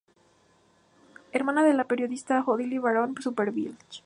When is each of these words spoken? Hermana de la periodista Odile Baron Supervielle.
Hermana 1.31 1.63
de 1.63 1.75
la 1.75 1.83
periodista 1.83 2.41
Odile 2.47 2.79
Baron 2.79 3.13
Supervielle. 3.21 3.77